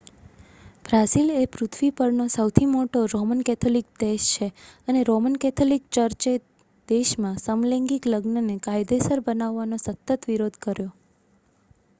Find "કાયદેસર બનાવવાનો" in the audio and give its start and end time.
8.63-9.77